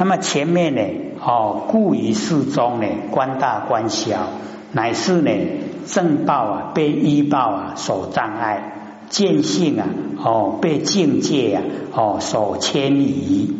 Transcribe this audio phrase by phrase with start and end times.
[0.00, 0.80] 那么前面呢，
[1.20, 4.28] 哦，故于世中呢，官大官小，
[4.70, 5.30] 乃是呢
[5.86, 9.88] 正报啊被依报啊所障碍，见性啊
[10.22, 13.56] 哦被境界啊哦所迁移。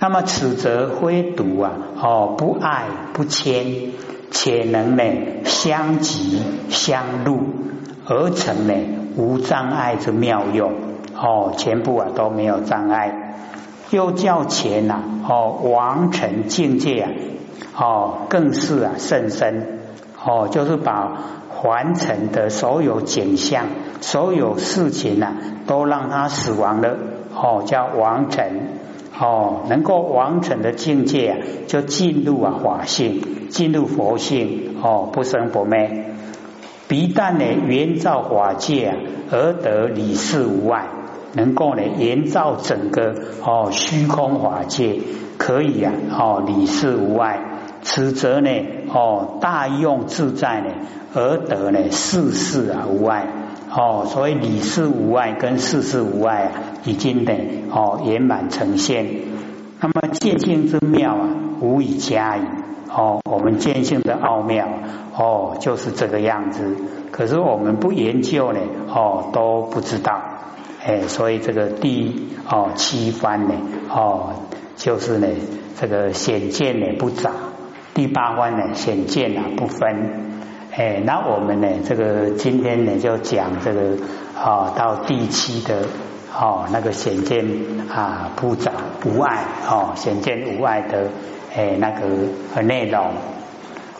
[0.00, 1.70] 那么此则非独啊
[2.02, 3.92] 哦不爱不迁，
[4.32, 5.04] 且能呢
[5.44, 7.38] 相及相入
[8.06, 8.74] 而成呢
[9.16, 10.72] 无障碍之妙用
[11.14, 13.28] 哦，全部啊都没有障碍。
[13.90, 17.10] 又叫前呐，哦，王成境界啊，
[17.76, 19.80] 哦，更是啊甚深，
[20.24, 21.18] 哦，就是把
[21.62, 23.66] 凡尘的所有景象、
[24.00, 25.34] 所有事情呐，
[25.66, 26.96] 都让他死亡了，
[27.34, 28.46] 哦，叫王成，
[29.18, 36.14] 哦，能够王成的境界啊，就进入啊法性，进入佛性，哦，不生不灭，
[36.86, 38.96] 彼但呢圆照法界啊，
[39.32, 40.86] 而得理事无碍。
[41.32, 45.00] 能够呢延造整个哦虚空法界，
[45.38, 47.38] 可以啊哦理事无碍，
[47.82, 48.50] 此则呢
[48.92, 50.68] 哦大用自在呢，
[51.14, 53.26] 而得呢事事啊无碍
[53.70, 56.52] 哦，所以理事无碍跟事事无碍啊，
[56.84, 57.32] 已经呢
[57.70, 59.06] 哦圆满呈现。
[59.80, 61.28] 那么见性之妙啊，
[61.60, 62.42] 无以加以
[62.92, 64.68] 哦，我们见性的奥妙
[65.16, 66.76] 哦就是这个样子，
[67.12, 68.58] 可是我们不研究呢
[68.92, 70.20] 哦都不知道。
[70.82, 73.54] 哎，所以这个第哦七番呢，
[73.90, 74.32] 哦
[74.76, 75.28] 就是呢
[75.78, 77.30] 这个显见呢不杂，
[77.92, 80.30] 第八番呢显见啊不分。
[80.74, 83.98] 哎，那我们呢这个今天呢就讲这个
[84.34, 85.82] 啊到第七的
[86.34, 87.44] 哦那个显见
[87.90, 88.72] 啊不杂
[89.04, 91.08] 无碍哦显见无碍的
[91.54, 93.12] 哎那个内容。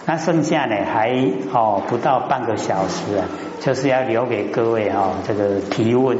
[0.06, 1.11] 那剩下呢还
[1.53, 3.28] 哦不到半个小时啊，
[3.61, 6.17] 就是要留给各位哈这个提问。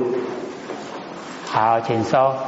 [1.53, 2.17] 好，请收。
[2.17, 2.39] 啊，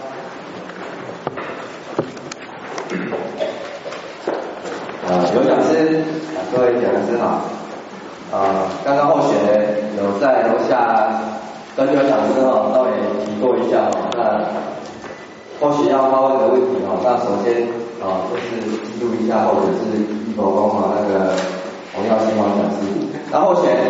[5.35, 6.05] 刘讲师，
[6.55, 7.43] 各位讲师好。
[8.31, 11.19] 啊，刚刚候选人有在楼下
[11.77, 12.91] 跟刘讲师哈稍微
[13.27, 14.21] 提过一下哈，那
[15.59, 17.67] 或许要发问的问题哈，那首先
[18.01, 19.99] 啊就是记录一下，或者是
[20.31, 21.35] 一口公哈那个
[21.93, 22.87] 洪耀新王讲师，
[23.33, 23.83] 那候选人。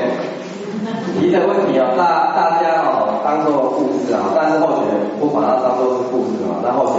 [1.21, 4.85] 提的问题啊，大大家哦当做故事啊，但是候选
[5.19, 6.61] 不把它当做是故事啊。
[6.63, 6.97] 那候选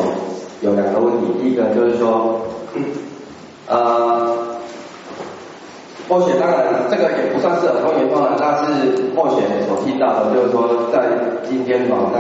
[0.62, 2.42] 有两个问题，第一个就是说，
[3.70, 4.36] 呃，
[6.10, 6.58] 候选当然
[6.90, 11.06] 这个也不算是很多原创的，但是候选所听到的，就是说在
[11.48, 12.18] 今天嘛，那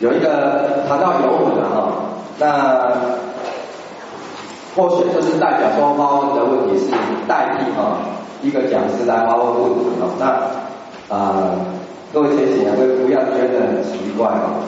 [0.00, 1.88] 有一个谈到游泳的哈，
[2.38, 2.92] 那
[4.76, 6.92] 候选就是代表双方的问题是
[7.26, 7.96] 代替哈。
[8.42, 10.36] 一个讲师来发问问题哦，那
[11.08, 11.54] 啊，
[12.12, 14.58] 各位前请会不要觉得很奇怪哦。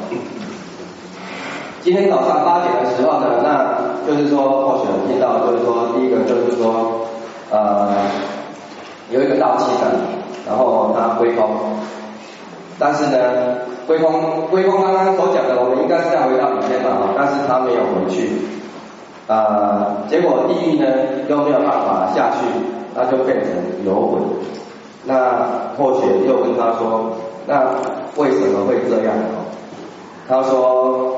[1.83, 7.07] 今天早上八点的时候呢，那就是说或许听到就是说第一个就是说
[7.51, 7.91] 呃
[9.11, 9.91] 有一个道器的，
[10.47, 11.49] 然后他归空，
[12.79, 13.19] 但是呢
[13.87, 18.31] 归空归空刚刚所讲的，我们应该是要回到以前嘛，但是他没有回去，
[19.27, 20.87] 啊，结果地狱呢
[21.29, 22.47] 又没有办法下去。
[22.95, 23.53] 那就变成
[23.85, 24.19] 有鬼。
[25.05, 27.13] 那或许又问他说，
[27.47, 27.63] 那
[28.17, 29.15] 为什么会这样？
[30.29, 31.17] 他说，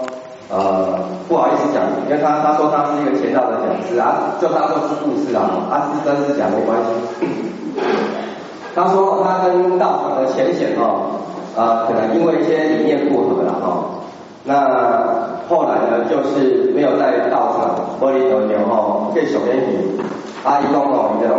[0.49, 7.81] 呃，不好意思讲，因为他他说他是一个前道的讲师啊，就当做是故事啊，他是真是假没关系。
[8.75, 11.19] 他说他跟道场的浅显哦，
[11.57, 13.85] 啊，可能因为一些理念不合了哈。
[14.45, 14.55] 那
[15.49, 19.99] 后来呢，就是没有在道场玻璃头牛哦，这小烟品。
[20.45, 21.35] 阿姨讲哦，伊种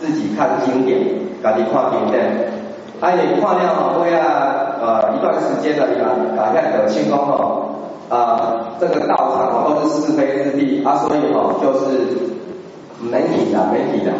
[0.00, 1.00] 自己看经典，
[1.42, 2.52] 家己看经典。
[3.00, 7.78] 阿姨看了后，尾啊呃一段时间了，伊嘛大家得清讲哦，
[8.08, 12.08] 啊这个道场哦都是是非之地，啊所以哦就是
[12.98, 14.10] 没体的没体的，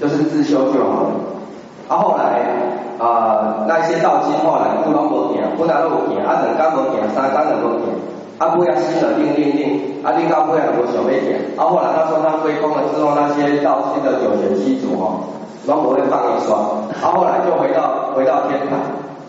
[0.00, 1.10] 就是自修就好了。
[1.88, 2.46] 啊后来
[3.04, 7.90] 啊那些道经后来不拢无行，不然都有行，啊两工无行，三工就无行。
[8.38, 11.36] 阿不要新的定定定，啊定高不要我小妹点。
[11.58, 15.20] 啊，后来他说他归空了之后，那些道心的九玄七祖哦，
[15.66, 16.58] 然后我会放一双。
[16.88, 18.78] 啊，后来就回到回到天堂。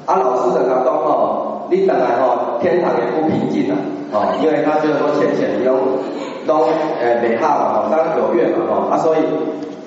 [0.06, 3.76] 啊，老师的讲讲哦，你本来哦天堂也不平静的
[4.12, 5.78] 哦，因为他就是说浅浅的都
[6.48, 6.66] 都
[7.00, 9.20] 诶没下嘛，哦，三九月嘛哦，啊所以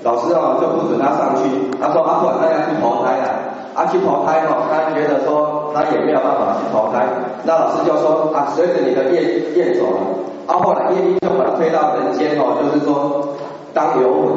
[0.03, 1.49] 老师哦就不准他上去。
[1.81, 3.53] 他说啊，不然他要去投胎了。
[3.75, 7.03] 啊，去投胎哦，他觉得说他也没有办法去投胎，
[7.43, 9.99] 那老师就说啊，随着你的业业走了，
[10.47, 13.35] 啊，后来业力就把他推到人间哦，就是说
[13.75, 14.31] 当游魂，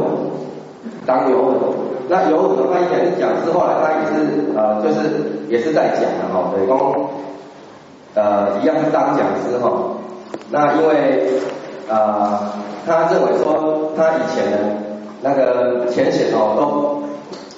[1.05, 1.86] 当游魂。
[2.07, 7.09] 那游魂他以前是讲师，后来他也是呃，就是也是在讲的哈，对公，
[8.15, 9.71] 呃，一样是当讲师哈。
[10.49, 11.27] 那因为
[11.89, 12.39] 呃，
[12.85, 14.57] 他认为说他以前的
[15.21, 17.03] 那个浅显哦都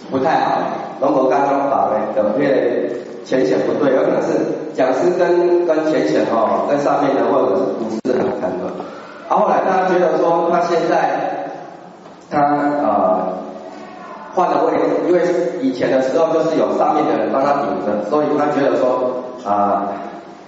[0.09, 0.61] 不太好，
[0.99, 2.91] 如果刚刚把那个因为
[3.23, 4.29] 浅显不对，有可能是
[4.73, 8.69] 讲师跟跟浅显哦在上面的或者是不是很很合。
[9.27, 11.51] 啊，后来他觉得说他现在
[12.31, 12.39] 他
[12.81, 13.33] 呃
[14.33, 15.21] 换了位置，因为
[15.61, 19.87] 以前的时候就是有上面的人帮他顶着，所以他觉得说啊。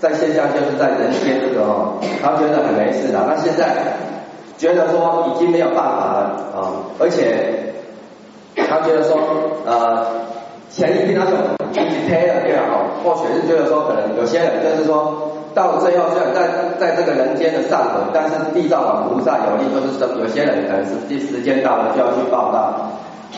[0.02, 1.94] 在现象就是在人间这个哦，
[2.24, 3.22] 他觉得很没事的。
[3.28, 3.70] 那现在
[4.58, 6.20] 觉得说已经没有办法了
[6.58, 7.72] 啊，而且
[8.56, 9.16] 他觉得说
[9.64, 10.04] 呃，
[10.72, 11.38] 前一天那种
[11.70, 12.66] 一起贴了对吧？
[12.74, 16.50] 哦，或许是觉得说可能有些人就是说到最后虽然在
[16.80, 22.90] 在这个人间的上头，但是地藏王菩萨有力，就是说有些人可能是时时间到了就要去报道。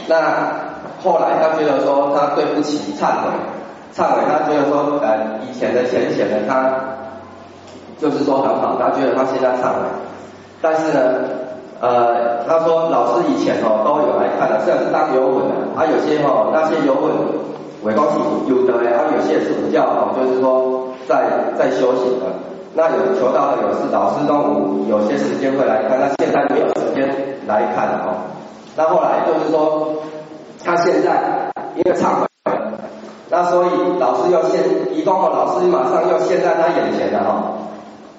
[0.08, 0.18] 那
[1.04, 3.30] 后来他觉得说他对不起忏悔。
[3.96, 6.74] 忏悔，他觉得说，呃，以前的浅显的他，
[8.00, 9.86] 就是说很好，他觉得他现在忏悔，
[10.64, 11.00] 但是呢，
[11.80, 17.12] 呃，他说老师以前哦都有来看的，虽然是当游魂的，啊有些哦那些游魂
[17.84, 22.26] 伪光体有的，啊有些是比较哦，就是说在在修行的，
[22.74, 27.08] 那有求道的有是老师中午有些时间会来看，那现在没有时间
[27.46, 28.26] 来看哦，
[28.76, 29.94] 那后来就是说
[30.64, 32.26] 他现在因为忏悔。
[33.30, 33.68] 那所以
[34.00, 34.62] 老师要现，
[34.94, 37.54] 一共哦，老师马上要现在他眼前了哈。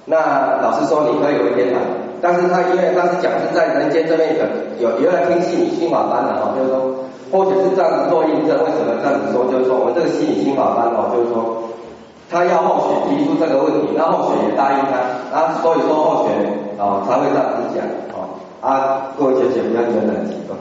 [0.07, 1.81] 那老师说你可以回天堂，
[2.21, 4.35] 但是他因为当时讲是在人间这边
[4.81, 6.91] 有有有人听心理心法班的哈，就是说
[7.31, 9.47] 或者是这样子做印证，为什么这样子说？
[9.47, 11.63] 就是说我们这个心理心法班哦，就是说
[12.29, 14.99] 他要后选提出这个问题，那后选也答应他，
[15.31, 16.35] 那，所以说后学
[16.79, 17.87] 哦才会这样子讲。
[18.65, 20.57] 啊，各位姐姐不要觉得很奇怪。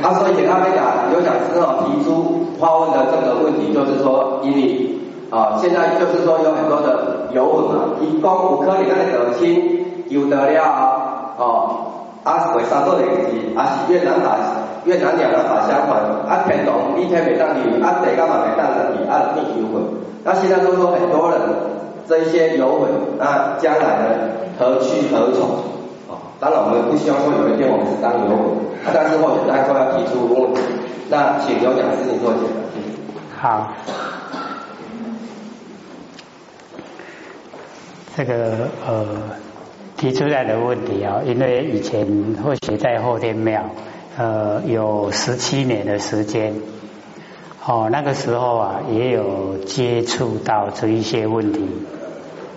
[0.00, 0.80] 啊，所以给他那个
[1.12, 4.96] 有讲师哦提出发问的这个问题，就是说，因为
[5.28, 11.44] 啊，现在就是说有很多的游魂啊，一共五颗里那个亲有得了哦，
[12.24, 14.38] 啊，为啥做的是啊是越南法
[14.84, 19.84] 越南两个法相反，啊天龙你天没当去，啊地干嘛没当得去，啊变游魂，
[20.24, 21.38] 那现在都说很多人
[22.08, 22.88] 这些游魂，
[23.18, 24.04] 那将来呢
[24.58, 25.60] 何去何从？
[26.42, 28.36] 当然，我们不希望说有一天我们是当牛，
[28.92, 30.60] 但是或者大家都要提出问题。
[31.08, 33.40] 那请刘讲师你做解答。
[33.40, 33.72] 好，
[38.16, 39.06] 这个呃
[39.96, 43.62] 提出来的问题啊，因为以前或许在后天庙
[44.18, 46.54] 呃有十七年的时间，
[47.64, 51.68] 哦那个时候啊也有接触到这一些问题，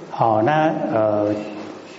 [0.09, 1.35] 好那呃。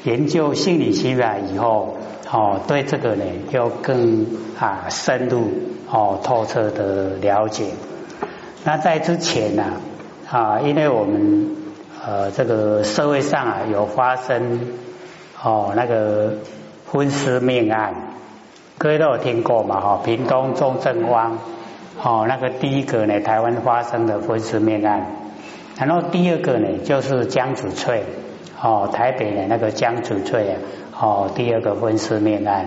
[0.07, 1.97] 研究心理学法以后，
[2.31, 4.25] 哦，对这个呢又更
[4.57, 5.49] 啊深入
[5.91, 7.65] 哦透彻的了解。
[8.65, 9.65] 那在之前呢
[10.31, 11.57] 啊，因为我们
[12.07, 14.61] 呃这个社会上啊有发生
[15.43, 16.35] 哦那个
[16.93, 17.93] 昏尸命案，
[18.79, 19.81] 各位都有听过嘛？
[19.81, 21.37] 哈，屏东中正汪
[22.01, 25.05] 哦那个第一个呢台湾发生的昏尸命案，
[25.77, 28.05] 然后第二个呢就是江子翠。
[28.67, 30.59] 哦，台北的那个江主翠啊，
[31.01, 32.67] 哦，第二个分尸命案。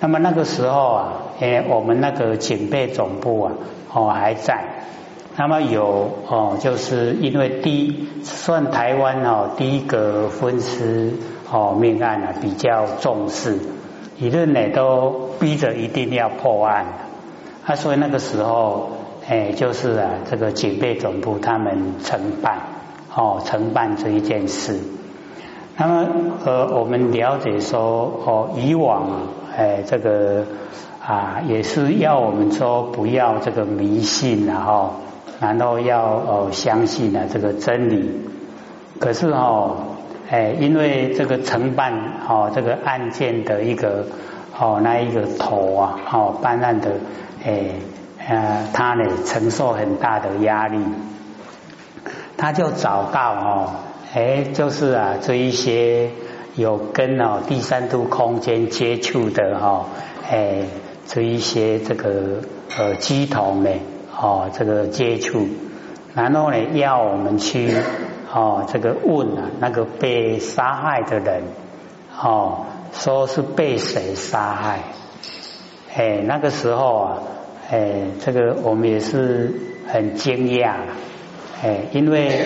[0.00, 3.52] 那么那个时候啊，诶，我们那个警备总部啊，
[3.94, 4.64] 哦还在。
[5.36, 11.12] 那么有哦，就是因为第一算台湾哦第一个分尸
[11.52, 13.60] 哦命案啊，比较重视，
[14.20, 16.84] 舆论呢都逼着一定要破案。
[17.64, 18.90] 啊，所以那个时候，
[19.28, 22.58] 诶，就是啊，这个警备总部他们承办
[23.14, 24.80] 哦承办这一件事。
[25.74, 26.06] 那么
[26.44, 29.08] 呃，我们了解说哦，以往
[29.56, 30.44] 哎，这个
[31.04, 34.94] 啊，也是要我们说不要这个迷信然后，
[35.40, 38.20] 然后要哦相信啊这个真理。
[39.00, 39.76] 可是哦，
[40.30, 41.92] 哎，因为这个承办
[42.28, 44.04] 哦这个案件的一个
[44.58, 46.90] 哦那一个头啊，哦办案的
[47.44, 47.70] 哎
[48.28, 50.78] 呃他呢承受很大的压力，
[52.36, 53.70] 他就找到哦。
[54.14, 56.10] 哎，就是啊，这一些
[56.54, 59.86] 有跟哦第三度空间接触的哈，
[60.30, 60.66] 哎，
[61.06, 62.42] 这一些这个
[62.76, 63.70] 呃机童呢，
[64.14, 65.48] 哦，这个接触，
[66.14, 67.74] 然后呢，要我们去
[68.30, 71.44] 哦这个问啊，那个被杀害的人，
[72.22, 74.80] 哦，说是被谁杀害？
[75.96, 77.18] 哎，那个时候啊，
[77.70, 79.54] 哎，这个我们也是
[79.86, 80.74] 很惊讶，
[81.62, 82.44] 哎，因为。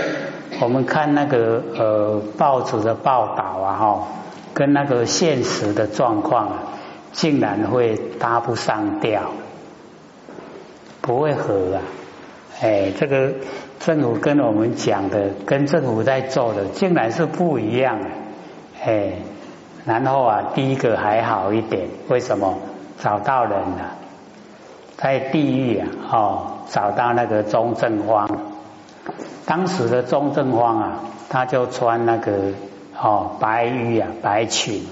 [0.58, 4.08] 我们看那个呃报纸的报道啊，哈，
[4.54, 6.62] 跟那个现实的状况啊，
[7.12, 9.30] 竟然会搭不上调，
[11.02, 11.82] 不会合啊，
[12.62, 13.32] 哎，这个
[13.80, 17.98] 政府跟我们讲的，跟政府在做的，竟然是不一样。
[18.82, 19.12] 哎，
[19.84, 22.58] 然后啊，第一个还好一点，为什么？
[22.98, 23.92] 找到人了，
[24.96, 28.55] 在地狱啊，哦，找到那个钟正方。
[29.46, 32.32] 当时的钟正方啊，他就穿那个
[33.00, 34.82] 哦白衣啊白裙。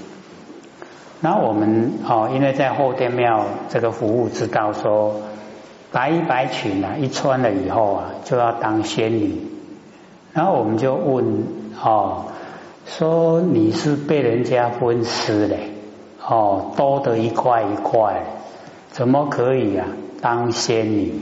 [1.21, 5.16] 那我们哦，因为在后天庙这个服务，知道说。
[5.92, 9.40] 白衣白裙啊，一穿了以后啊，就要当仙女。
[10.33, 11.44] 然后我们就问
[11.80, 12.25] 哦，
[12.85, 15.56] 说你是被人家分尸的
[16.26, 18.25] 哦，多的一块一块，
[18.90, 19.87] 怎么可以啊
[20.21, 21.14] 当仙女？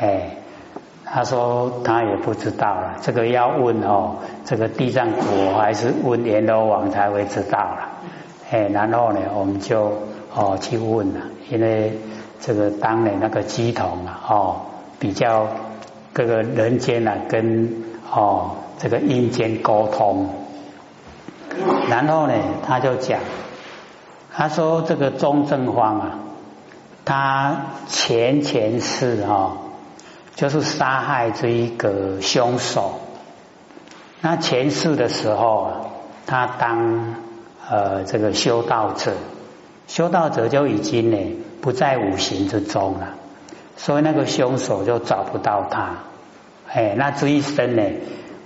[0.00, 0.38] 哎，
[1.12, 7.88] 他说他也不知道了，这个要问哦，这个地藏国还是问阎罗王才会知道了。
[8.50, 9.92] 哎，然后呢，我们就
[10.34, 11.98] 哦去问了，因为。
[12.44, 14.56] 这个当年那个鸡童啊，哦，
[14.98, 15.46] 比较
[16.12, 20.28] 各个人间啊，跟哦这个阴间沟通，
[21.88, 22.34] 然后呢，
[22.66, 23.20] 他就讲，
[24.32, 26.18] 他说这个钟正方啊，
[27.04, 29.52] 他前前世啊，
[30.34, 33.00] 就是杀害这一个凶手，
[34.20, 35.90] 那前世的时候，
[36.26, 37.16] 他当
[37.68, 39.12] 呃这个修道者，
[39.86, 41.18] 修道者就已经呢。
[41.62, 43.14] 不在五行之中了，
[43.76, 45.90] 所以那个凶手就找不到他。
[46.68, 47.84] 哎，那这一生呢？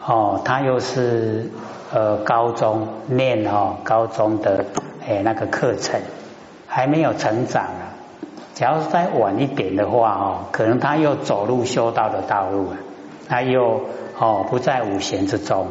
[0.05, 1.51] 哦，他又是
[1.95, 4.67] 呃高中念哦高中的
[5.09, 5.99] 哎那个课程，
[6.67, 7.96] 还没有成长啊。
[8.57, 12.79] 假如再晚一点的话哦，可能他又走入修道的道路了。
[13.29, 13.83] 他又
[14.19, 15.67] 哦不在五行之中，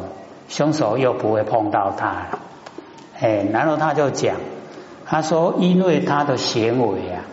[0.48, 2.38] 凶手又不会碰到他了。
[3.20, 4.36] 哎，然后他就讲，
[5.04, 7.24] 他说因为他的行为啊。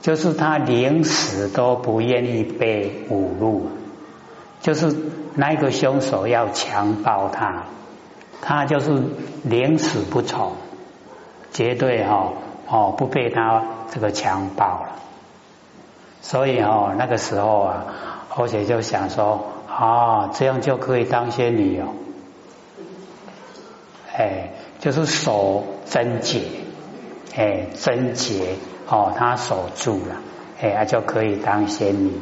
[0.00, 3.66] 就是他连死都不愿意被侮辱，
[4.60, 4.94] 就是
[5.34, 7.64] 那个凶手要强暴他，
[8.40, 9.02] 他就是
[9.42, 10.52] 连死不从，
[11.52, 12.32] 绝对哈
[12.68, 14.92] 哦不被他这个强暴了。
[16.20, 17.84] 所以哦那个时候啊，
[18.28, 21.88] 侯姐就想说啊这样就可以当仙女哦，
[24.16, 26.42] 哎就是守贞洁，
[27.36, 28.56] 哎贞洁。
[28.90, 30.16] 哦，他守住了，
[30.62, 32.12] 哎，就可以当仙女。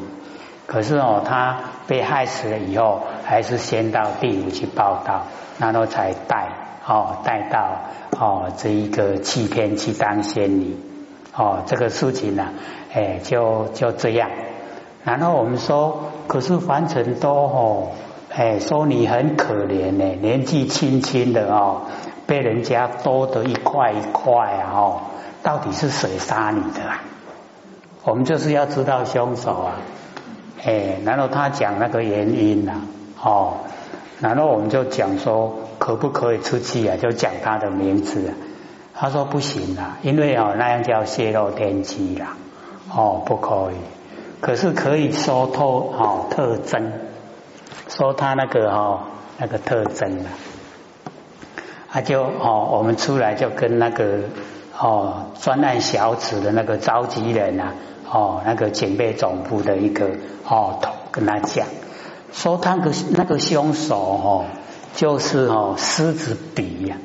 [0.66, 5.26] 可是哦，她被害死了以后，还是先到地府去报道，
[5.60, 6.48] 然后才带
[6.84, 7.82] 哦带到
[8.18, 10.76] 哦这一个七天去当仙女。
[11.36, 12.48] 哦，这个事情呢，
[12.92, 14.30] 哎，就就这样。
[15.04, 17.88] 然后我们说，可是凡尘都哦，
[18.34, 21.82] 哎，说你很可怜呢，年纪轻轻的哦，
[22.26, 25.00] 被人家多得一块一块啊，哦。
[25.42, 27.02] 到底是谁杀你的啊？
[28.02, 29.78] 我们就是要知道凶手啊！
[30.64, 32.80] 哎，然后他讲那个原因呐，
[33.22, 33.58] 哦，
[34.20, 36.96] 然后我们就讲说可不可以出去啊？
[36.96, 38.26] 就讲他的名字。
[38.28, 38.34] 啊
[38.98, 42.36] 他说不行啦，因为哦那样叫泄露天机啦，
[42.90, 43.76] 哦不可以。
[44.40, 46.92] 可是可以说透哦特征，
[47.88, 49.00] 说他那个哦
[49.38, 50.32] 那个特征啊，
[51.90, 54.20] 他就哦我们出来就跟那个。
[54.78, 57.72] 哦，专案小组的那个召集人啊，
[58.12, 60.10] 哦，那个警备总部的一个
[60.46, 61.66] 哦头跟他讲，
[62.30, 64.44] 说那个那个凶手哦，
[64.94, 66.98] 就是哦狮子鼻呀，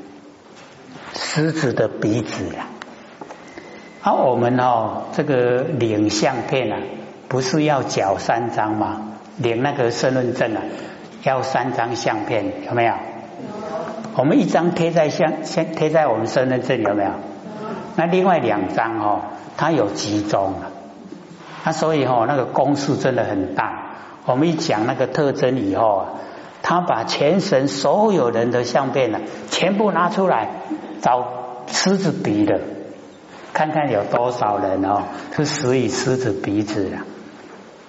[1.33, 2.67] 狮子的鼻子呀。
[4.01, 6.77] 啊，我们哦这个领相片啊，
[7.29, 9.13] 不是要缴三张吗？
[9.37, 10.61] 领那个身份证啊，
[11.23, 12.93] 要三张相片，有没有？
[14.17, 17.11] 我们一张贴在相，先贴在我们身份证，有没有？
[17.95, 19.21] 那另外两张哦，
[19.55, 20.71] 它有集中了，
[21.63, 23.93] 那所以哦，那个公式真的很大。
[24.25, 26.05] 我们一讲那个特征以后啊，
[26.61, 30.49] 他把全省所有人的相片呢，全部拿出来
[31.01, 31.27] 找
[31.67, 32.59] 狮子鼻的，
[33.53, 35.03] 看看有多少人哦
[35.35, 36.97] 是死于狮子鼻子的。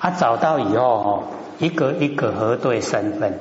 [0.00, 1.22] 他找到以后哦，
[1.58, 3.38] 一个一个核对身份。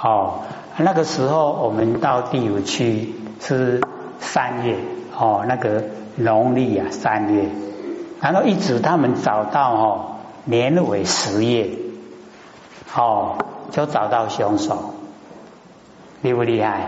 [0.00, 0.40] 哦，
[0.76, 3.80] 那个时候我们到第五区是
[4.18, 4.76] 三月。
[5.14, 5.84] 哦，那个
[6.16, 7.44] 农历啊三月，
[8.22, 11.68] 然后一直他们找到哦年尾十月，
[12.96, 13.36] 哦
[13.72, 14.94] 就找到凶手，
[16.20, 16.86] 厉不厉害？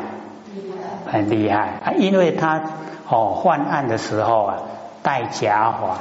[1.10, 1.92] 很厉害啊！
[1.96, 2.62] 因为他
[3.08, 4.56] 哦犯案的时候啊
[5.02, 5.98] 戴假发，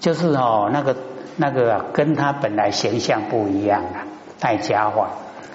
[0.00, 0.96] 就是哦那个
[1.36, 3.98] 那个跟他本来形象不一样的
[4.40, 5.10] 戴假发，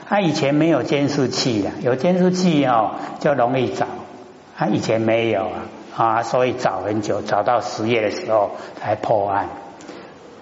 [0.07, 3.87] 他以前没有监视器的，有监视器哦就容易找。
[4.57, 5.41] 他以前没有
[5.95, 9.49] 啊，啊，所以找很久，找到十月的时候才破案。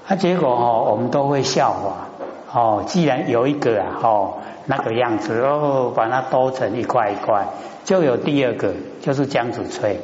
[0.08, 2.10] 啊，结果哦，我们都会笑话
[2.54, 2.84] 哦。
[2.86, 7.48] 既然有一个啊，哦那个样子哦，把它剁成一块一块，
[7.84, 10.00] 就有第二个，就是姜子翠。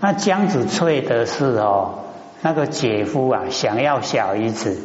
[0.00, 2.00] 那姜子翠的是哦，
[2.42, 4.80] 那个姐夫啊，想要小姨子，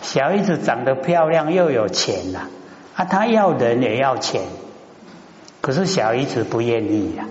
[0.00, 2.48] 小姨子长得漂亮又有钱呐，
[2.96, 4.42] 啊，他要人也要钱，
[5.60, 7.24] 可是小姨子不愿意呀，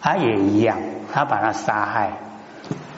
[0.00, 0.78] 他也一样，
[1.12, 2.18] 他把他杀害，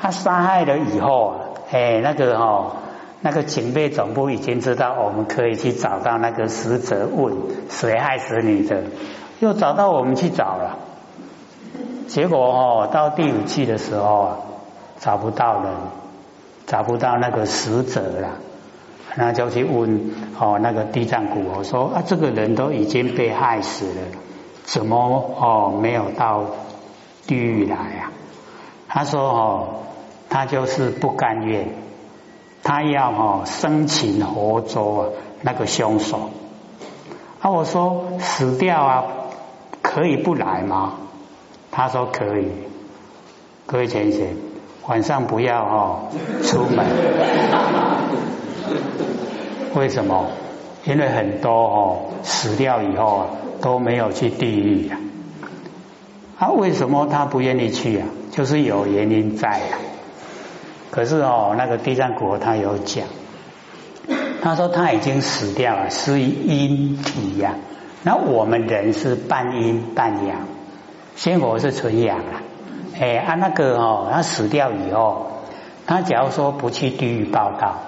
[0.00, 1.36] 他杀害了以后啊，
[1.70, 2.76] 哎，那个哦。
[3.24, 7.34] 那个警备总部已经知道，我们可以去找到那个死者，问
[7.70, 8.82] 谁害死你的，
[9.40, 10.76] 又找到我们去找了。
[12.06, 14.36] 结果哦，到第五季的时候啊，
[15.00, 15.72] 找不到人，
[16.66, 18.28] 找不到那个死者了，
[19.16, 24.02] 那就去问哦，那个地藏谷，我说啊，这个人都已经被害死了，
[24.64, 26.44] 怎么哦没有到
[27.26, 28.12] 地狱来啊？
[28.86, 29.68] 他说哦，
[30.28, 31.82] 他就是不甘愿。
[32.64, 35.08] 他要哦生擒活捉啊
[35.42, 36.30] 那个凶手
[37.40, 39.04] 啊我说死掉啊
[39.82, 40.94] 可以不来吗？
[41.70, 42.48] 他说可以，
[43.66, 44.26] 各位先生
[44.86, 46.08] 晚上不要哦
[46.42, 46.86] 出门，
[49.74, 50.26] 为什么？
[50.84, 53.26] 因为很多哦死掉以后啊
[53.60, 54.98] 都没有去地狱啊，
[56.38, 58.06] 啊为什么他不愿意去啊？
[58.30, 59.78] 就是有原因在啊。
[60.94, 63.08] 可是哦，那个地藏国他有讲，
[64.40, 67.56] 他说他已经死掉了，是阴体呀。
[68.04, 70.46] 那我们人是半阴半阳，
[71.16, 72.42] 仙佛是纯阳啊。
[73.00, 75.42] 哎，啊那个哦，他死掉以后，
[75.84, 77.80] 他假如说不去地狱报道，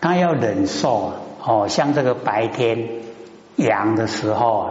[0.00, 1.14] 他要忍受啊。
[1.44, 2.88] 哦，像这个白天
[3.56, 4.70] 阳的时候啊，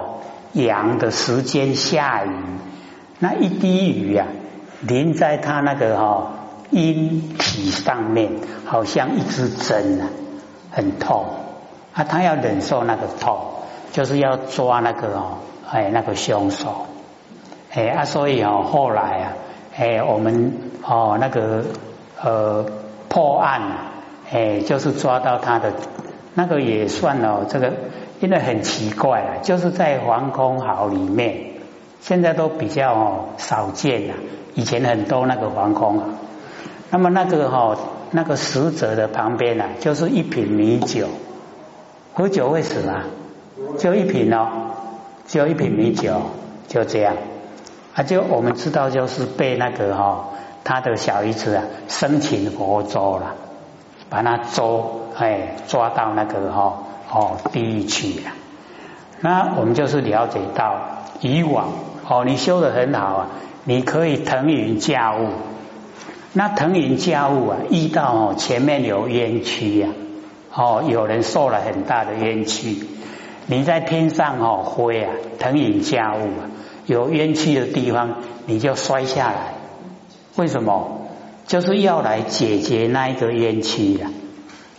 [0.54, 2.32] 阳的时间下雨，
[3.20, 4.26] 那一滴雨啊，
[4.82, 6.32] 淋在他那个哈。
[6.72, 8.32] 阴体上面
[8.66, 10.08] 好像一支针啊，
[10.72, 11.26] 很痛
[11.94, 13.38] 啊，他要忍受那个痛，
[13.92, 15.38] 就是要抓那个哦，
[15.70, 16.86] 哎，那个凶手，
[17.74, 19.34] 哎啊，所以哦，后来啊，
[19.78, 20.54] 哎，我们
[20.84, 21.66] 哦那个
[22.22, 22.66] 呃
[23.10, 23.62] 破案，
[24.32, 25.74] 哎，就是抓到他的
[26.34, 27.74] 那个也算哦，这个
[28.22, 31.54] 因为很奇怪啊，就是在防空壕里面，
[32.00, 34.14] 现在都比较少见了，
[34.56, 36.06] 以前很多那个防空壕。
[36.92, 37.78] 那么那个哈，
[38.12, 41.08] 那个死者的旁边呢，就是一瓶米酒，
[42.14, 43.04] 喝酒会死吗？
[43.78, 44.48] 就一瓶哦，
[45.26, 46.22] 就一瓶米酒，
[46.68, 47.16] 就这样
[47.96, 50.32] 啊，就我们知道就是被那个哈，
[50.66, 53.36] 他的小姨子啊生擒活捉了，
[54.10, 56.78] 把他捉哎抓到那个哈
[57.10, 58.32] 哦地狱去了。
[59.22, 60.76] 那我们就是了解到
[61.22, 61.70] 以往
[62.06, 63.28] 哦，你修的很好啊，
[63.64, 65.30] 你可以腾云驾雾。
[66.34, 69.90] 那腾云驾雾啊，遇到哦前面有冤屈呀，
[70.54, 72.78] 哦有人受了很大的冤屈，
[73.48, 76.48] 你在天上哦飞啊，腾云驾雾啊，
[76.86, 79.56] 有冤屈的地方你就摔下来，
[80.38, 81.00] 为什么？
[81.48, 84.10] 就是要来解决那一个冤屈呀，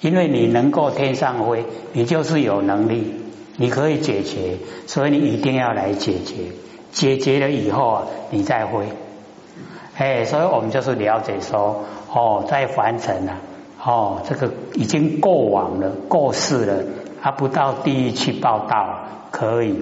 [0.01, 3.13] 因为你能够天上飞，你就是有能力，
[3.59, 6.37] 你可以解决，所以你一定要来解决，
[6.93, 8.89] 解决了以后啊，你再飞。
[9.97, 13.37] 哎，所以我们就是了解说，哦，在凡尘啊，
[13.85, 16.85] 哦，这个已经过往了，过世了，
[17.21, 19.01] 他不到地狱去报道
[19.31, 19.79] 可以。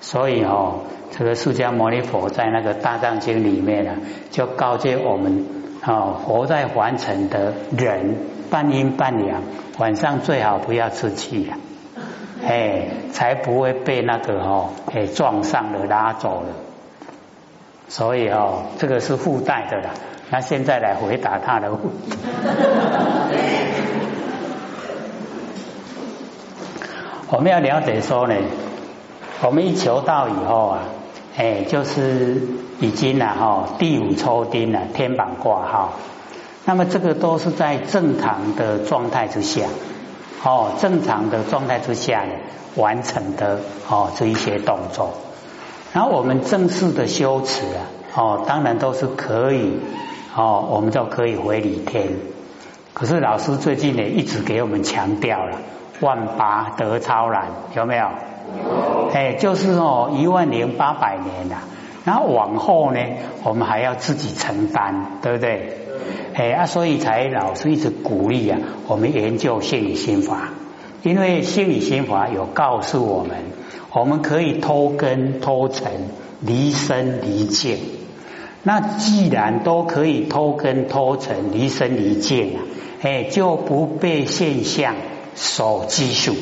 [0.00, 3.92] 所以哦，这个释迦牟尼佛在那个大藏经里面呢，
[4.30, 5.44] 就告诫我们，
[5.84, 8.16] 哦，活在凡尘的人，
[8.50, 9.42] 半阴半阳，
[9.78, 11.58] 晚上最好不要出去呀，
[12.46, 16.63] 哎，才不会被那个哦，哎撞上了拉走了。
[17.88, 19.90] 所以哦，这个是附带的啦。
[20.30, 22.16] 那现在来回答他的问题。
[27.30, 28.34] 我们要了解说呢，
[29.42, 30.80] 我们一求道以后啊，
[31.36, 32.40] 哎，就是
[32.80, 35.92] 已经了哈，第五抽丁了，天板挂号。
[36.64, 39.66] 那么这个都是在正常的状态之下，
[40.42, 42.32] 哦，正常的状态之下呢
[42.76, 45.14] 完成的哦这一些动作。
[45.94, 49.78] 然后我们正式的修持啊，哦，当然都是可以，
[50.34, 52.08] 哦，我们就可以回礼天。
[52.92, 55.58] 可是老师最近呢，一直给我们强调了，
[56.00, 57.44] 万八得超然，
[57.76, 58.06] 有没有？
[58.06, 59.08] 有。
[59.12, 61.58] 哎，就是哦，一万零八百年呐。
[62.04, 62.98] 然后往后呢，
[63.44, 65.78] 我们还要自己承担，对不对？
[66.34, 70.48] 哎啊，所以才老师一直鼓励啊，我们研究心理心法，
[71.04, 73.36] 因为心理心法有告诉我们。
[73.94, 75.92] 我们可以脱根脱尘
[76.40, 77.78] 离身离境，
[78.64, 82.60] 那既然都可以脱根脱尘离身离境啊，
[83.02, 84.96] 哎，就不被现象
[85.36, 86.34] 所拘束。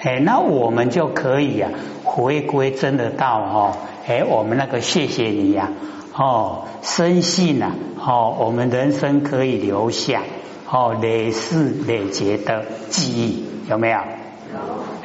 [0.00, 1.68] 哎，那我们就可以呀，
[2.02, 3.76] 回归真的道哦。
[4.06, 5.72] 哎，我们那个谢谢你呀，
[6.14, 10.22] 哦，深信呐，哦，我们人生可以留下
[10.70, 13.98] 哦累世累劫的记忆，有没有？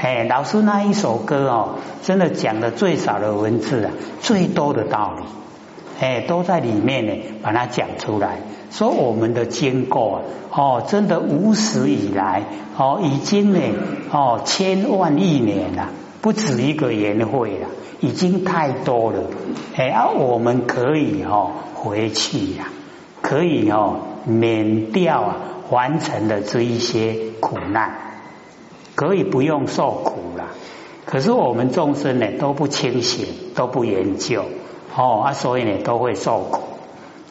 [0.04, 5.24] 哎，老师那一首歌哦，真的讲的最少的文字啊，最多的道理，
[5.98, 8.40] 哎，都在里面呢，把它讲出来。
[8.70, 12.44] 说我们的经过哦，真的无始以来
[12.76, 13.62] 哦，已经呢
[14.12, 15.88] 哦千万亿年了，
[16.20, 17.70] 不止一个年会了，
[18.02, 19.24] 已经太多了。
[19.78, 22.66] 哎，啊，我们可以哦回去呀，
[23.22, 25.38] 可以哦免掉啊，
[25.70, 28.13] 完成的这一些苦难，
[28.96, 30.46] 可以不用受苦了。
[31.06, 34.46] 可是我们众生呢都不清醒，都不研究
[34.96, 36.62] 哦啊，所以呢都会受苦。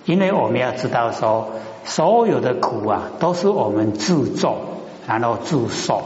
[0.04, 1.48] 因为我们要知道说，
[1.84, 4.58] 所有的苦啊，都是我们自作，
[5.06, 6.02] 然后自受，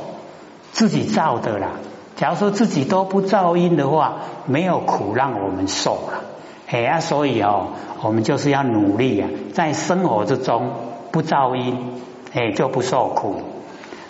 [0.73, 1.73] 自己造的啦。
[2.17, 6.25] 假如说自己都不造因的话，没有苦让我们受了。
[6.69, 7.69] 哎呀，所以哦，
[8.03, 10.71] 我们就是要努力啊，在生活之中
[11.11, 11.95] 不造因，
[12.33, 13.37] 哎，就不受苦。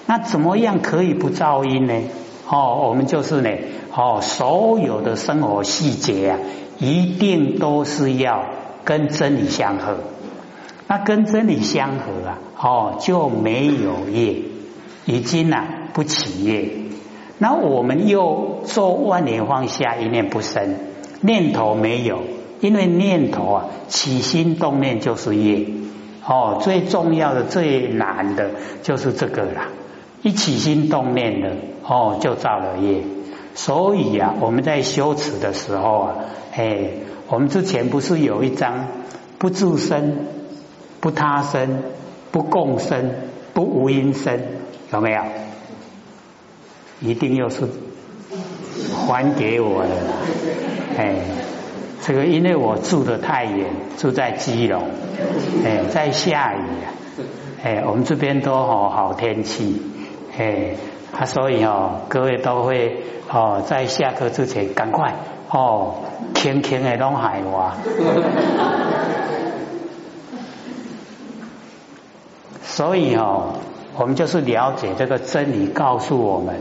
[0.06, 1.94] 那怎么样可以不造因呢？
[2.48, 3.50] 哦，我们就是呢，
[3.94, 6.38] 哦，所有的生活细节啊，
[6.78, 8.44] 一定都是要。
[8.86, 9.96] 跟真理相合，
[10.86, 14.42] 那跟真理相合啊，哦就没有业，
[15.06, 16.70] 已经啊不起业。
[17.38, 20.76] 那我们又做万年放下一念不生，
[21.20, 22.20] 念头没有，
[22.60, 25.66] 因为念头啊起心动念就是业。
[26.24, 28.50] 哦，最重要的最难的
[28.84, 29.66] 就是这个啦，
[30.26, 33.02] 一起心动念的哦就造了业。
[33.54, 36.14] 所以啊，我们在修持的时候啊，
[36.54, 36.90] 哎。
[37.28, 38.86] 我们之前不是有一张
[39.36, 40.28] 不住身、
[41.00, 41.82] 不他身、
[42.30, 43.10] 不共生、
[43.52, 44.40] 不无因生，
[44.92, 45.22] 有没有？
[47.00, 47.68] 一定又是
[48.94, 49.90] 还给我的，
[50.96, 51.16] 哎，
[52.00, 54.84] 这个因为我住的太远，住在基隆，
[55.64, 56.86] 哎，在下雨啊，
[57.64, 59.82] 哎，我们这边都好好天气，
[60.38, 60.74] 哎，
[61.18, 65.14] 啊，所以哦，各位都会哦，在下课之前赶快。
[65.48, 65.94] 哦，
[66.34, 67.70] 轻轻的拢害我，
[72.62, 73.54] 所以哦，
[73.96, 76.56] 我们就是了解这个真理，告诉我们，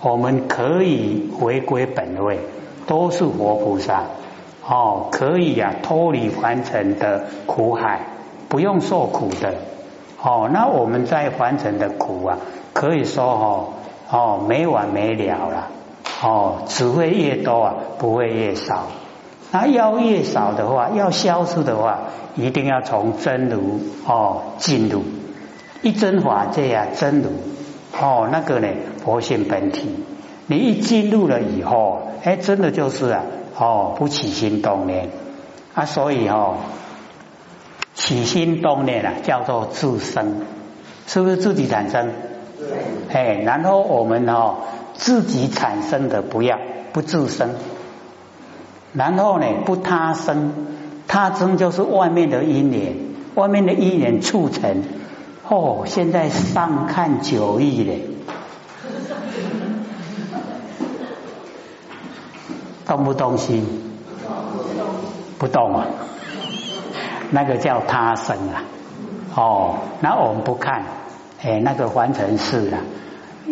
[0.00, 2.38] 我们可以回归本位，
[2.86, 4.04] 都是活菩萨
[4.64, 8.06] 哦，可以呀脱离凡尘的苦海，
[8.48, 9.54] 不用受苦的
[10.22, 10.48] 哦。
[10.52, 12.38] 那我们在凡尘的苦啊，
[12.78, 13.68] 可以说哦
[14.08, 15.68] 哦没完没了了。
[16.22, 18.86] 哦，只会越多啊，不会越少。
[19.50, 21.98] 那要越少的话，要消失的话，
[22.36, 25.02] 一定要从真如哦进入
[25.82, 27.30] 一真法界啊，真如
[28.00, 28.68] 哦那个呢，
[29.04, 30.04] 佛性本体。
[30.46, 33.22] 你一进入了以后，哎，真的就是啊，
[33.58, 35.10] 哦不起心动念
[35.74, 36.54] 啊，所以哦
[37.94, 40.42] 起心动念啊，叫做自生，
[41.06, 42.12] 是不是自己产生？
[42.58, 43.14] 对。
[43.14, 44.56] 哎，然后我们哦。
[44.94, 46.58] 自己产生的不要
[46.92, 47.50] 不自生，
[48.92, 50.66] 然后呢不他生，
[51.06, 52.96] 他生就是外面的因缘，
[53.36, 54.82] 外面的因缘促成。
[55.48, 58.02] 哦，现在上看九亿嘞，
[62.84, 63.64] 动不动心？
[65.38, 65.86] 不动啊，
[67.30, 68.64] 那个叫他生啊。
[69.36, 70.82] 哦，那我们不看，
[71.42, 72.78] 哎，那个完成式了。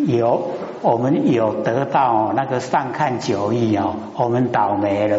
[0.06, 0.50] 有
[0.82, 5.18] 我们有得到那个上看九亿哦，我们倒霉了，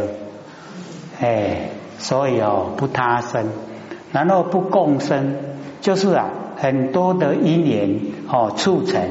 [1.20, 3.48] 哎，所以哦不他生，
[4.12, 5.36] 然后不共生，
[5.82, 8.00] 就是啊很多的因缘
[8.30, 9.02] 哦促成，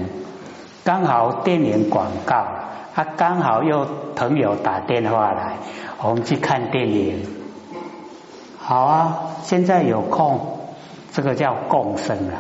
[0.84, 2.46] 刚好电影广告，
[2.94, 5.54] 他刚好又朋友打电话来，
[6.00, 7.26] 我们去看电影，
[8.58, 10.58] 好啊，现在有空，
[11.12, 12.34] 这个叫共生了，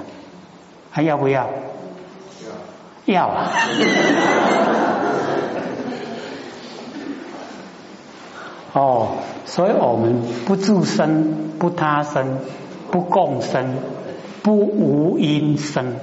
[0.96, 1.46] 还要不要？
[3.04, 3.52] 要啊！
[8.72, 9.08] 哦，
[9.44, 12.38] 所以我们不自生，不他生，
[12.90, 13.74] 不共生，
[14.42, 15.96] 不无因生。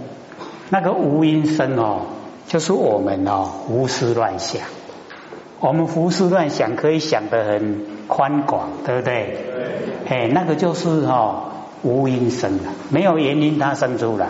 [0.69, 2.01] 那个无因生哦，
[2.45, 4.62] 就是我们哦胡思乱想。
[5.60, 9.38] 我们胡思乱想可以想得很宽广，对不对？
[10.06, 10.08] 对。
[10.08, 11.45] 哎，那个就是哦
[11.82, 14.27] 无因生的，没有原因它生出来。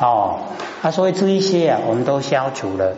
[0.00, 0.38] 哦，
[0.82, 2.94] 啊，所以这一些啊，我们都消除了，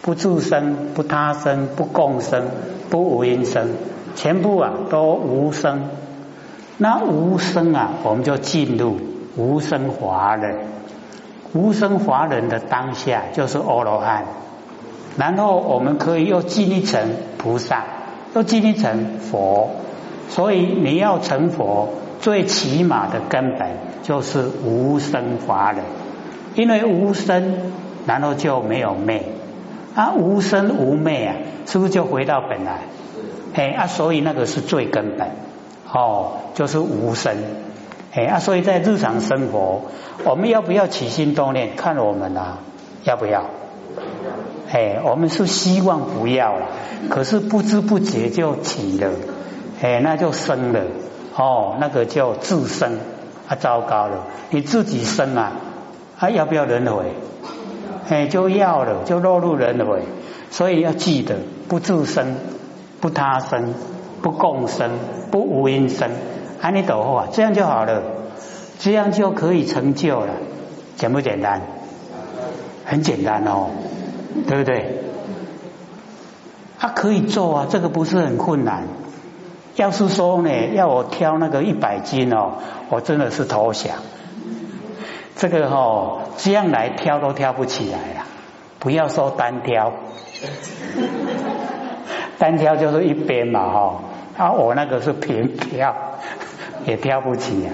[0.00, 2.46] 不自生，不他生，不共生，
[2.88, 3.74] 不无因生，
[4.16, 5.90] 全部啊都无生。
[6.78, 8.98] 那无生啊，我们就进入
[9.36, 10.56] 无生华人，
[11.52, 14.24] 无生华人的当下就是阿罗汉，
[15.18, 17.02] 然后我们可以又进一层
[17.36, 17.84] 菩萨，
[18.34, 19.70] 又进一层佛，
[20.30, 21.88] 所以你要成佛，
[22.20, 23.68] 最起码的根本
[24.02, 25.82] 就是无生华人，
[26.58, 27.54] 因为无生，
[28.04, 29.26] 然后就没有昧，
[29.94, 32.80] 啊无生无昧啊，是不是就回到本来？
[33.54, 35.28] 哎啊，所以那个是最根本。
[35.92, 37.36] 哦，就是无生，
[38.12, 39.82] 哎啊，所以在日常生活，
[40.24, 41.76] 我们要不要起心动念？
[41.76, 42.58] 看我们啊，
[43.04, 43.44] 要不要？
[44.72, 46.66] 哎，我们是希望不要了，
[47.08, 49.12] 可是不知不觉就起了，
[49.80, 50.80] 哎，那就生了，
[51.36, 52.98] 哦，那个叫自生
[53.46, 55.52] 啊，糟糕了，你自己生啊，
[56.18, 57.12] 啊，要不要轮回？
[58.08, 60.02] 哎，就要了，就落入轮回，
[60.50, 61.36] 所以要记得，
[61.68, 62.36] 不自生，
[63.00, 63.74] 不他生。
[64.20, 64.90] 不共生，
[65.30, 66.10] 不无因生，
[66.60, 68.02] 安尼都好啊，这样就好了，
[68.80, 70.32] 这样就可以成就了，
[70.96, 71.62] 简不简单？
[72.84, 73.68] 很简单哦，
[74.48, 74.98] 对不对？
[76.80, 78.88] 他可以做啊，这个不是很困难。
[79.76, 82.54] 要是说呢，要我挑那个一百斤哦，
[82.90, 83.98] 我真的是投降。
[85.38, 88.26] 这个哦，这样来挑都挑不起来了，
[88.80, 89.92] 不要说单挑，
[92.38, 94.00] 单挑就是一边嘛哈。
[94.36, 95.94] 啊，我那个是平挑，
[96.84, 97.70] 也挑不起来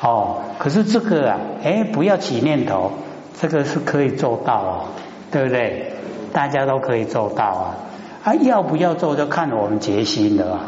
[0.00, 0.38] 哦。
[0.58, 2.92] 可是这个啊，哎，不要起念头，
[3.40, 4.84] 这个是可以做到哦，
[5.32, 5.92] 对不对？
[6.32, 7.74] 大家都可以做到啊。
[8.22, 10.60] 啊，要不要做就看我们决心了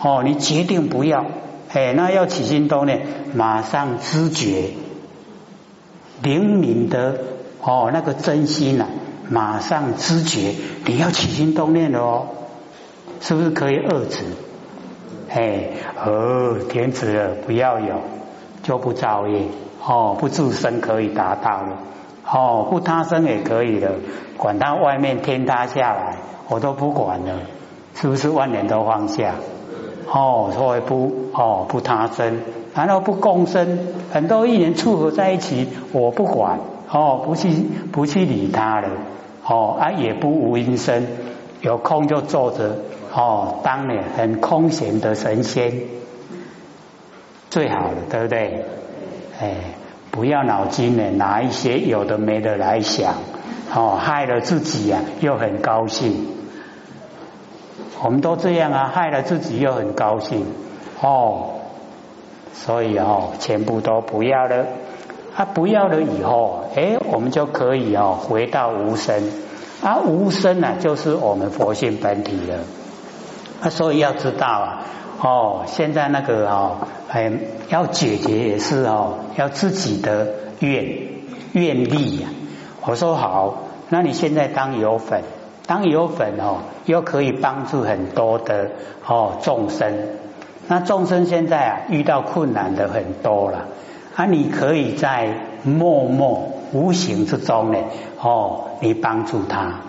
[0.00, 0.22] 哦。
[0.24, 1.26] 你决定不要，
[1.70, 4.70] 哎，那要起心动念，马上知觉
[6.22, 7.16] 灵敏的
[7.60, 8.86] 哦，那个真心呐，
[9.28, 10.54] 马上知觉
[10.86, 12.26] 你要起心动念了哦，
[13.20, 14.24] 是不是可以遏制？
[15.28, 15.68] 哎，
[16.04, 17.96] 哦，停止了，不要有，
[18.62, 19.46] 就不造业
[19.84, 21.78] 哦，不自身可以达到了
[22.30, 23.92] 哦，不他生也可以了，
[24.36, 26.16] 管他外面天塌下来，
[26.48, 27.40] 我都不管了，
[27.94, 29.34] 是不是万年都放下？
[30.06, 32.40] 哦，所以不哦不他生，
[32.74, 33.78] 然后不共生，
[34.12, 36.58] 很多一年撮合在一起，我不管
[36.90, 37.50] 哦，不去
[37.92, 38.88] 不去理他了
[39.46, 41.06] 哦，啊也不无因生，
[41.60, 42.76] 有空就坐着。
[43.14, 45.70] 哦，当年很空闲的神仙，
[47.50, 48.64] 最好的，对不对？
[49.38, 49.54] 哎，
[50.10, 53.12] 不要脑筋呢，拿一些有的没的来想，
[53.74, 56.26] 哦，害了自己呀，又很高兴。
[58.02, 60.46] 我们都这样啊，害了自己又很高兴，
[61.02, 61.50] 哦，
[62.54, 64.66] 所以哦，全部都不要了。
[65.34, 69.30] 啊，不要了以后，哎，我们就可以哦，回到无生。
[69.82, 72.58] 啊，无生呢，就是我们佛性本体了。
[73.62, 74.82] 啊，所以要知道啊，
[75.20, 76.76] 哦，现在那个哦，
[77.08, 77.32] 哎，
[77.70, 80.28] 要解决也是哦，要自己的
[80.60, 80.98] 愿
[81.52, 82.28] 愿力呀。
[82.84, 83.54] 我说好，
[83.88, 85.22] 那你现在当有粉，
[85.66, 88.70] 当有粉哦，又可以帮助很多的
[89.06, 89.94] 哦众生。
[90.68, 93.66] 那众生现在啊，遇到困难的很多了，
[94.16, 97.78] 啊，你可以在默默无形之中呢，
[98.20, 99.80] 哦，你帮助他，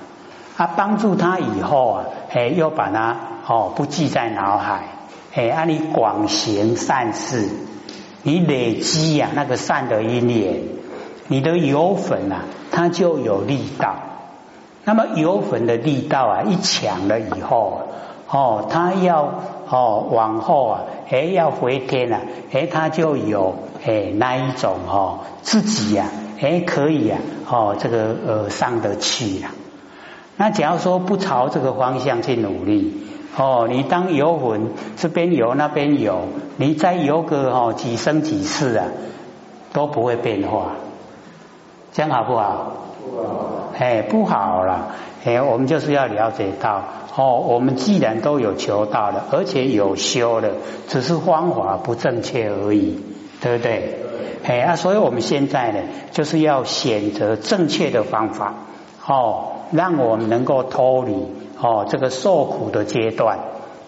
[0.57, 3.17] 啊，帮助他以后啊，哎，又把他。
[3.45, 4.83] 哦，不记在脑海，
[5.35, 7.49] 哎，啊你广行善事，
[8.21, 10.61] 你累积呀那个善的因缘，
[11.27, 13.95] 你的油粉啊，它就有力道。
[14.85, 17.81] 那么油粉的力道啊，一强了以后，
[18.29, 19.41] 哦，它要
[19.73, 22.19] 哦往后啊，哎要回天了，
[22.51, 26.05] 哎，他就有哎那一种哦自己呀，
[26.39, 27.17] 哎可以呀，
[27.49, 29.49] 哦这个呃上得去了。
[30.37, 32.99] 那假如说不朝这个方向去努力。
[33.35, 38.85] 哦，你当游魂，这边游那边游，你再游个哦几生几世啊，
[39.73, 40.73] 都不会变化，
[41.93, 42.73] 这样好不好？
[43.03, 43.71] 不好。
[43.79, 44.89] 哎，不好了。
[45.25, 46.83] 哎，我们就是要了解到，
[47.15, 50.49] 哦，我们既然都有求道了，而且有修了，
[50.87, 52.99] 只是方法不正确而已，
[53.41, 53.99] 对不对？
[54.45, 55.79] 哎啊，所以我们现在呢，
[56.11, 58.53] 就是要选择正确的方法，
[59.07, 61.15] 哦，让我们能够脱离。
[61.61, 63.39] 哦，这个受苦的阶段，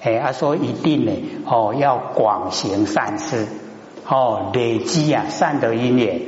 [0.02, 1.12] 哎，他说一定呢，
[1.46, 3.48] 哦，要广行善事，
[4.08, 6.22] 哦，累积啊善的因缘，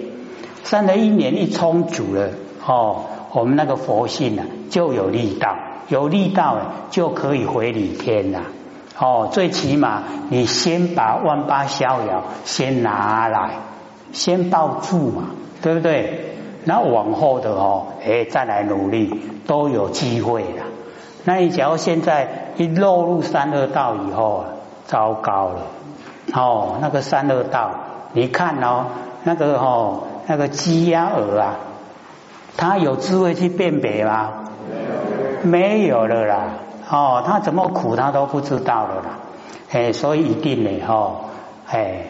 [0.65, 2.31] 善的因缘一充足了，
[2.65, 3.05] 哦，
[3.37, 5.55] 我们那个佛性呢就有力道，
[5.89, 6.57] 有力道
[6.89, 8.41] 就可以回礼天了，
[8.97, 13.51] 哦，最起码你先把万八逍遥先拿来，
[14.11, 15.25] 先抱住嘛，
[15.61, 16.33] 对不对？
[16.63, 20.63] 那往后的哦，哎，再来努力都有机会了。
[21.23, 24.45] 那你假如现在一落入三恶道以后啊，
[24.87, 25.61] 糟糕了，
[26.33, 27.69] 哦，那个三恶道，
[28.13, 28.85] 你看哦，
[29.23, 31.55] 那个哦，那个鸡鸭鹅啊，
[32.57, 34.33] 他有智慧去辨别吗？
[35.43, 36.53] 没有了啦。
[36.89, 39.19] 哦，他怎么苦，他都不知道了啦。
[39.71, 41.25] 哎，所以一定呢，哦，
[41.67, 42.07] 哎，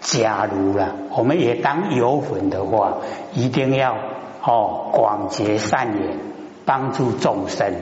[0.00, 2.94] 假如啦，我们也当有粉的话，
[3.32, 3.94] 一定要
[4.42, 6.18] 哦广结善缘，
[6.64, 7.72] 帮助众生。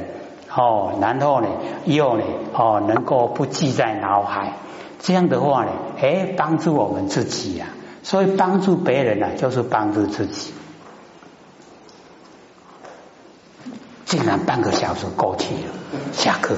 [0.54, 1.48] 哦，然后呢，
[1.84, 4.52] 又呢，哦，能够不记在脑海。
[4.98, 5.70] 这样的话呢，
[6.00, 7.66] 哎，帮助我们自己呀。
[8.02, 10.52] 所以帮助别人呢，就是帮助自己。
[14.08, 15.72] 竟然半个小时过去了，
[16.12, 16.56] 下课。